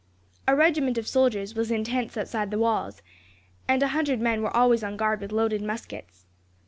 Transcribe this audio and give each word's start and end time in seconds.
A 0.47 0.55
regiment 0.55 0.97
of 0.97 1.07
soldiers 1.07 1.53
was 1.53 1.69
in 1.69 1.83
tents 1.83 2.17
outside 2.17 2.49
the 2.49 2.57
walls, 2.57 3.03
and 3.67 3.83
a 3.83 3.89
hundred 3.89 4.19
men 4.19 4.41
were 4.41 4.57
always 4.57 4.83
on 4.83 4.97
guard 4.97 5.21
with 5.21 5.31
loaded 5.31 5.61
muskets. 5.61 6.25